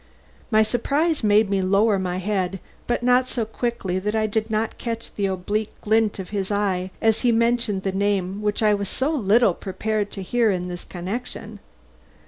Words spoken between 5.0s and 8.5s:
the oblique glint of his eye as he mentioned the name